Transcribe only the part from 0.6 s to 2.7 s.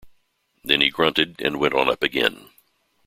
Then he grunted and went on up again.